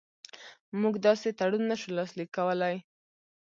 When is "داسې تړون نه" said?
1.07-1.75